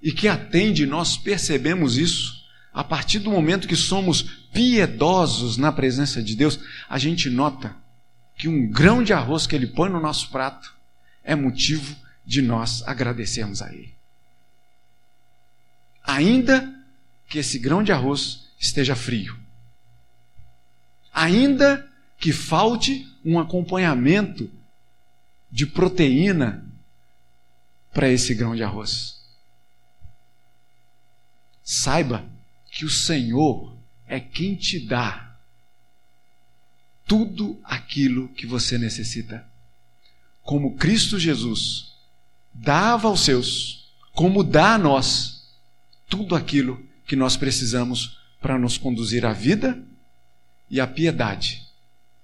[0.03, 2.39] e que atende, nós percebemos isso.
[2.73, 7.75] A partir do momento que somos piedosos na presença de Deus, a gente nota
[8.37, 10.73] que um grão de arroz que Ele põe no nosso prato
[11.25, 13.95] é motivo de nós agradecermos a Ele.
[16.05, 16.73] Ainda
[17.29, 19.37] que esse grão de arroz esteja frio,
[21.13, 21.87] ainda
[22.19, 24.51] que falte um acompanhamento
[25.51, 26.68] de proteína
[27.99, 29.17] para esse grão de arroz.
[31.65, 32.25] Saiba
[32.71, 33.77] que o Senhor
[34.07, 35.37] é quem te dá
[37.05, 39.45] tudo aquilo que você necessita.
[40.43, 41.93] Como Cristo Jesus
[42.55, 45.49] dava aos seus, como dá a nós
[46.09, 49.77] tudo aquilo que nós precisamos para nos conduzir à vida
[50.71, 51.67] e à piedade,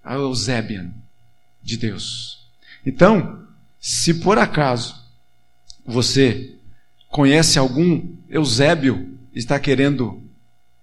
[0.05, 0.95] a Eusébian
[1.61, 2.47] de Deus.
[2.87, 3.49] Então,
[3.81, 5.03] se por acaso
[5.85, 6.55] você
[7.09, 10.23] conhece algum Eusébio está querendo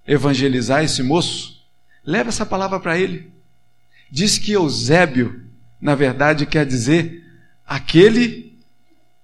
[0.05, 1.63] evangelizar esse moço,
[2.03, 3.31] leva essa palavra para ele.
[4.09, 5.45] Diz que Eusébio,
[5.79, 7.25] na verdade, quer dizer
[7.65, 8.57] aquele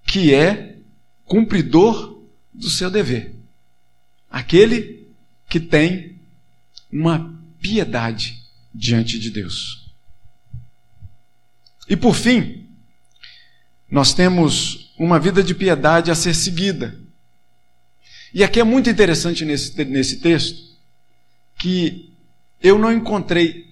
[0.04, 0.76] que é
[1.24, 2.22] cumpridor
[2.52, 3.34] do seu dever.
[4.30, 5.06] Aquele
[5.48, 6.18] que tem
[6.90, 8.42] uma piedade
[8.74, 9.90] diante de Deus.
[11.88, 12.66] E por fim,
[13.90, 16.98] nós temos uma vida de piedade a ser seguida.
[18.34, 20.68] E aqui é muito interessante nesse, nesse texto
[21.58, 22.12] que
[22.62, 23.66] eu não encontrei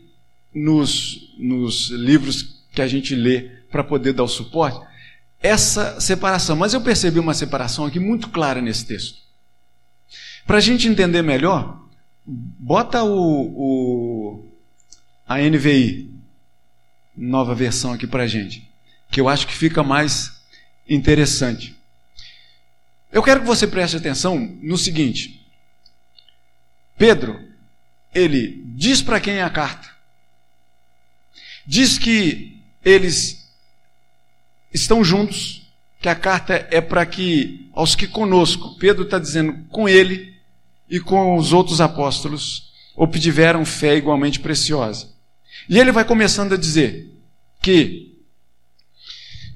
[0.55, 4.87] nos, nos livros que a gente lê para poder dar o suporte
[5.41, 9.19] essa separação, mas eu percebi uma separação aqui muito clara nesse texto.
[10.47, 11.81] Para a gente entender melhor,
[12.25, 14.45] bota o, o
[15.27, 16.11] a NVI,
[17.17, 18.69] nova versão aqui para a gente,
[19.11, 20.36] que eu acho que fica mais
[20.89, 21.75] interessante.
[23.13, 25.47] Eu quero que você preste atenção no seguinte:
[26.99, 27.41] Pedro,
[28.15, 29.89] ele diz para quem é a carta,
[31.67, 33.47] diz que eles
[34.73, 35.63] estão juntos,
[36.01, 40.35] que a carta é para que, aos que conosco, Pedro está dizendo com ele
[40.89, 45.11] e com os outros apóstolos, obtiveram fé igualmente preciosa.
[45.69, 47.11] E ele vai começando a dizer
[47.61, 48.15] que,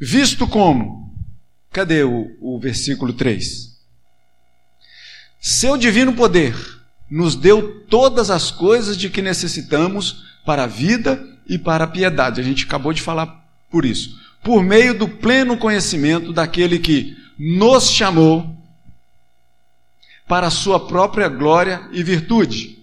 [0.00, 0.99] visto como
[1.72, 3.70] Cadê o, o versículo 3?
[5.40, 6.54] Seu divino poder
[7.08, 12.40] nos deu todas as coisas de que necessitamos para a vida e para a piedade.
[12.40, 13.26] A gente acabou de falar
[13.70, 14.18] por isso.
[14.42, 18.56] Por meio do pleno conhecimento daquele que nos chamou
[20.28, 22.78] para a sua própria glória e virtude.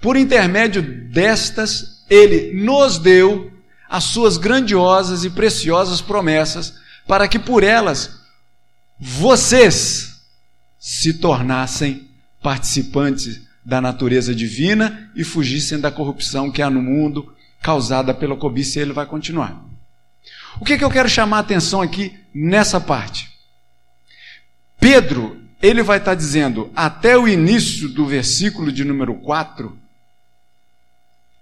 [0.00, 3.50] Por intermédio destas, ele nos deu
[3.96, 6.74] as suas grandiosas e preciosas promessas,
[7.06, 8.20] para que por elas
[8.98, 10.20] vocês
[10.78, 12.06] se tornassem
[12.42, 18.78] participantes da natureza divina e fugissem da corrupção que há no mundo causada pela cobiça,
[18.78, 19.64] e ele vai continuar.
[20.60, 23.30] O que, que eu quero chamar a atenção aqui nessa parte?
[24.78, 29.76] Pedro, ele vai estar dizendo, até o início do versículo de número 4,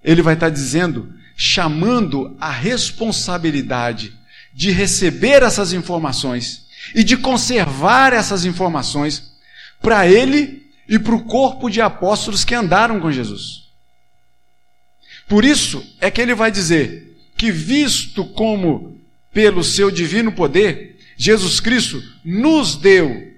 [0.04, 4.12] ele vai estar dizendo chamando a responsabilidade
[4.52, 9.32] de receber essas informações e de conservar essas informações
[9.80, 13.64] para ele e para o corpo de apóstolos que andaram com Jesus.
[15.28, 19.00] Por isso é que ele vai dizer que, visto como
[19.32, 23.32] pelo seu divino poder, Jesus Cristo nos deu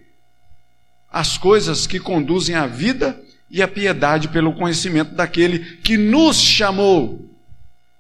[1.11, 3.19] as coisas que conduzem à vida
[3.51, 7.27] e à piedade pelo conhecimento daquele que nos chamou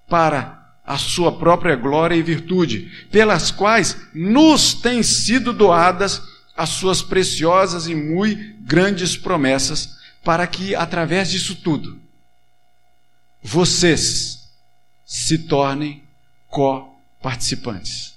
[0.09, 6.23] para a sua própria glória e virtude, pelas quais nos têm sido doadas
[6.57, 12.01] as suas preciosas e muito grandes promessas, para que, através disso tudo,
[13.43, 14.49] vocês
[15.05, 16.03] se tornem
[16.49, 18.15] co-participantes.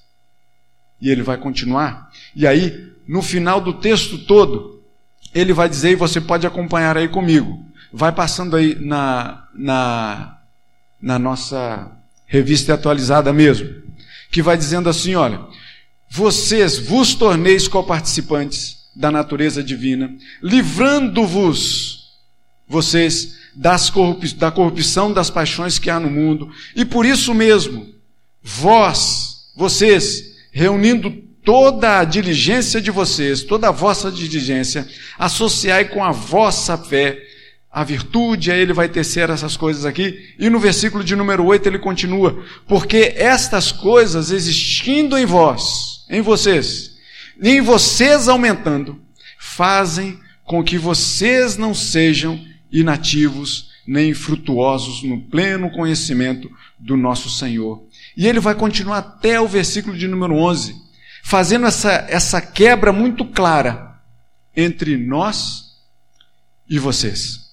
[1.02, 2.12] E ele vai continuar.
[2.36, 4.84] E aí, no final do texto todo,
[5.34, 7.64] ele vai dizer, e você pode acompanhar aí comigo.
[7.92, 10.39] Vai passando aí na, na
[11.02, 11.92] na nossa
[12.26, 13.70] revista atualizada mesmo,
[14.32, 15.42] que vai dizendo assim: olha,
[16.10, 22.10] vocês vos torneis coparticipantes da natureza divina, livrando-vos,
[22.68, 27.88] vocês, das corrup da corrupção das paixões que há no mundo, e por isso mesmo,
[28.44, 31.12] vós, vocês, reunindo
[31.44, 34.88] toda a diligência de vocês, toda a vossa diligência,
[35.18, 37.20] associai com a vossa fé
[37.72, 40.34] a virtude, aí ele vai tecer essas coisas aqui.
[40.40, 46.22] E no versículo de número 8 ele continua: Porque estas coisas existindo em vós, em
[46.22, 46.96] vocês,
[47.42, 49.00] e em vocês aumentando,
[49.38, 57.84] fazem com que vocês não sejam inativos nem frutuosos no pleno conhecimento do nosso Senhor.
[58.16, 60.76] E ele vai continuar até o versículo de número 11,
[61.24, 64.00] fazendo essa, essa quebra muito clara
[64.56, 65.76] entre nós
[66.70, 67.49] e vocês.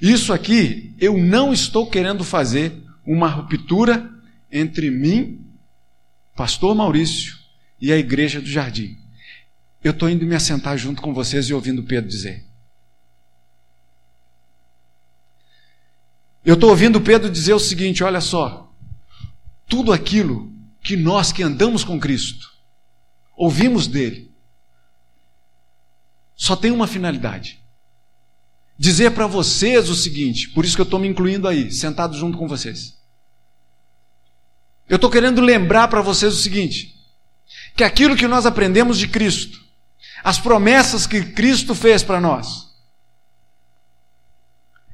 [0.00, 2.72] Isso aqui, eu não estou querendo fazer
[3.04, 4.10] uma ruptura
[4.50, 5.44] entre mim,
[6.34, 7.36] pastor Maurício,
[7.80, 8.98] e a igreja do jardim.
[9.82, 12.44] Eu estou indo me assentar junto com vocês e ouvindo Pedro dizer.
[16.44, 18.72] Eu estou ouvindo Pedro dizer o seguinte: olha só,
[19.68, 22.52] tudo aquilo que nós que andamos com Cristo,
[23.36, 24.32] ouvimos dele,
[26.36, 27.60] só tem uma finalidade:
[28.78, 32.36] dizer para vocês o seguinte, por isso que eu estou me incluindo aí, sentado junto
[32.36, 32.96] com vocês.
[34.88, 36.94] Eu estou querendo lembrar para vocês o seguinte:
[37.74, 39.60] que aquilo que nós aprendemos de Cristo,
[40.22, 42.66] as promessas que Cristo fez para nós,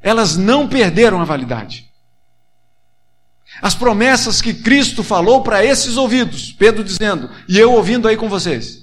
[0.01, 1.91] elas não perderam a validade.
[3.61, 8.29] As promessas que Cristo falou para esses ouvidos, Pedro dizendo, e eu ouvindo aí com
[8.29, 8.82] vocês.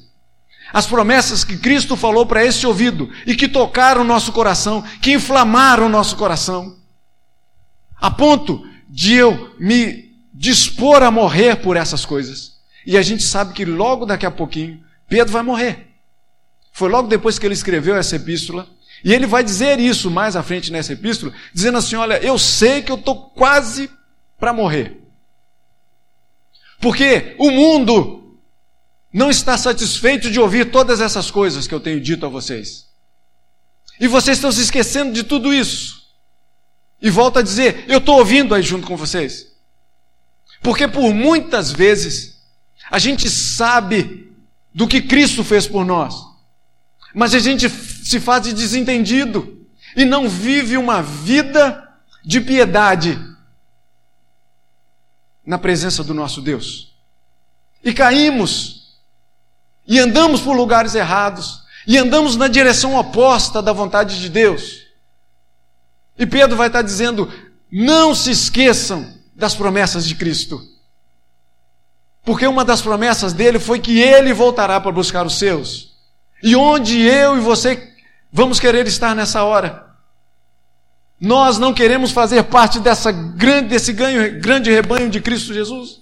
[0.71, 5.13] As promessas que Cristo falou para esse ouvido e que tocaram o nosso coração, que
[5.13, 6.77] inflamaram o nosso coração,
[7.99, 12.59] a ponto de eu me dispor a morrer por essas coisas.
[12.85, 15.87] E a gente sabe que logo daqui a pouquinho, Pedro vai morrer.
[16.71, 18.67] Foi logo depois que ele escreveu essa epístola.
[19.03, 22.81] E ele vai dizer isso mais à frente nessa epístola, dizendo assim: Olha, eu sei
[22.81, 23.89] que eu estou quase
[24.39, 24.97] para morrer.
[26.79, 28.28] Porque o mundo
[29.11, 32.87] não está satisfeito de ouvir todas essas coisas que eu tenho dito a vocês.
[33.99, 36.07] E vocês estão se esquecendo de tudo isso.
[37.01, 39.51] E volta a dizer: Eu estou ouvindo aí junto com vocês.
[40.61, 42.39] Porque por muitas vezes
[42.91, 44.31] a gente sabe
[44.73, 46.15] do que Cristo fez por nós,
[47.13, 51.87] mas a gente se faz de desentendido e não vive uma vida
[52.23, 53.19] de piedade
[55.45, 56.93] na presença do nosso Deus.
[57.83, 58.78] E caímos,
[59.89, 64.83] e andamos por lugares errados, e andamos na direção oposta da vontade de Deus.
[66.15, 67.33] E Pedro vai estar dizendo:
[67.71, 70.61] não se esqueçam das promessas de Cristo.
[72.23, 75.95] Porque uma das promessas dele foi que ele voltará para buscar os seus.
[76.43, 77.91] E onde eu e você
[78.31, 79.87] vamos querer estar nessa hora?
[81.19, 86.01] Nós não queremos fazer parte dessa grande, desse ganho, grande rebanho de Cristo Jesus?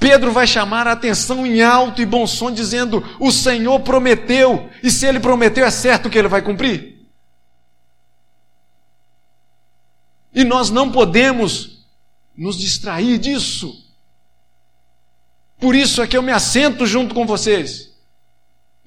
[0.00, 4.90] Pedro vai chamar a atenção em alto e bom som, dizendo: O Senhor prometeu, e
[4.90, 7.06] se ele prometeu, é certo que ele vai cumprir.
[10.34, 11.84] E nós não podemos
[12.36, 13.86] nos distrair disso.
[15.58, 17.90] Por isso é que eu me assento junto com vocês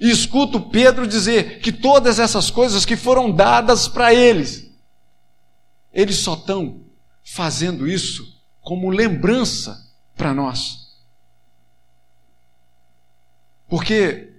[0.04, 4.70] e escuto Pedro dizer que todas essas coisas que foram dadas para eles,
[5.94, 6.82] eles só estão
[7.24, 10.83] fazendo isso como lembrança para nós.
[13.74, 14.32] Porque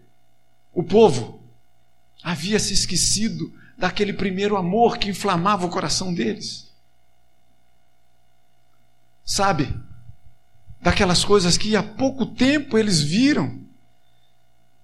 [0.73, 1.43] o povo
[2.23, 6.73] havia se esquecido daquele primeiro amor que inflamava o coração deles.
[9.25, 9.77] Sabe?
[10.81, 13.61] Daquelas coisas que há pouco tempo eles viram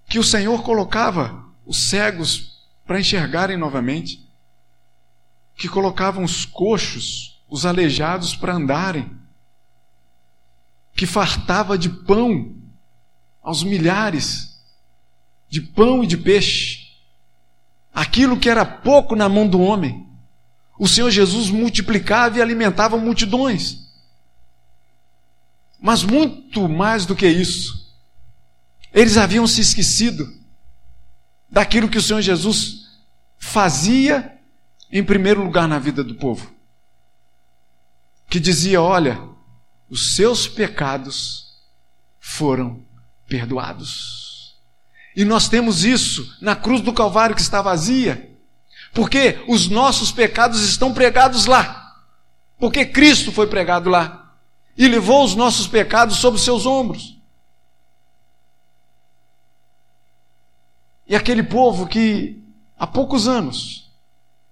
[0.09, 4.29] que o Senhor colocava os cegos para enxergarem novamente,
[5.55, 9.17] que colocavam os coxos, os aleijados para andarem,
[10.93, 12.59] que fartava de pão
[13.41, 14.59] aos milhares,
[15.49, 16.91] de pão e de peixe,
[17.93, 20.07] aquilo que era pouco na mão do homem.
[20.79, 23.89] O Senhor Jesus multiplicava e alimentava multidões.
[25.79, 27.91] Mas muito mais do que isso,
[28.93, 30.31] eles haviam se esquecido
[31.49, 32.87] daquilo que o Senhor Jesus
[33.37, 34.37] fazia
[34.91, 36.53] em primeiro lugar na vida do povo.
[38.29, 39.21] Que dizia: Olha,
[39.89, 41.57] os seus pecados
[42.19, 42.85] foram
[43.31, 44.57] perdoados.
[45.15, 48.29] E nós temos isso na cruz do Calvário que está vazia,
[48.93, 51.97] porque os nossos pecados estão pregados lá,
[52.59, 54.35] porque Cristo foi pregado lá
[54.77, 57.17] e levou os nossos pecados sobre os seus ombros.
[61.07, 62.43] E aquele povo que,
[62.77, 63.89] há poucos anos,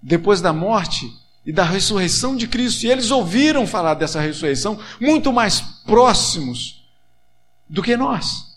[0.01, 1.13] depois da morte
[1.45, 6.85] e da ressurreição de Cristo, e eles ouviram falar dessa ressurreição muito mais próximos
[7.67, 8.48] do que nós.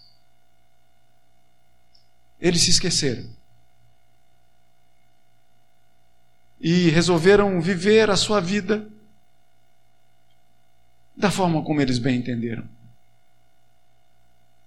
[2.42, 3.30] Eles se esqueceram.
[6.60, 8.88] E resolveram viver a sua vida
[11.16, 12.68] da forma como eles bem entenderam.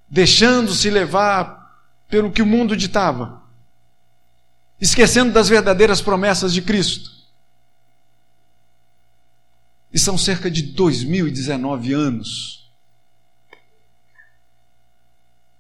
[0.07, 3.43] Deixando-se levar pelo que o mundo ditava,
[4.79, 7.11] esquecendo das verdadeiras promessas de Cristo.
[9.91, 12.71] E são cerca de 2019 anos.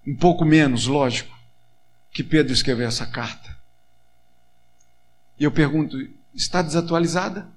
[0.07, 1.34] Um pouco menos, lógico,
[2.15, 3.53] que Pedro escreveu essa carta.
[5.37, 5.97] E eu pergunto:
[6.33, 7.51] está desatualizada?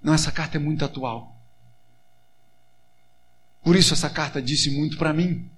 [0.00, 1.36] Não, essa carta é muito atual.
[3.60, 5.50] Por isso essa carta disse muito para mim.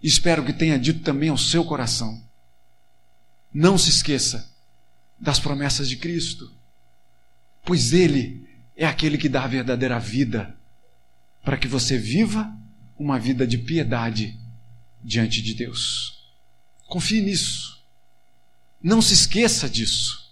[0.00, 2.22] Espero que tenha dito também ao seu coração.
[3.52, 4.48] Não se esqueça
[5.18, 6.48] das promessas de Cristo,
[7.64, 10.56] pois Ele é aquele que dá a verdadeira vida,
[11.42, 12.56] para que você viva
[12.96, 14.43] uma vida de piedade
[15.04, 16.24] diante de Deus.
[16.86, 17.78] Confie nisso.
[18.82, 20.24] Não se esqueça disso.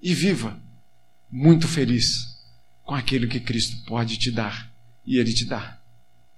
[0.00, 0.58] E viva
[1.30, 2.38] muito feliz
[2.82, 4.72] com aquilo que Cristo pode te dar
[5.04, 5.78] e Ele te dá.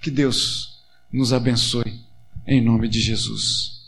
[0.00, 0.82] Que Deus
[1.12, 2.00] nos abençoe,
[2.46, 3.79] em nome de Jesus.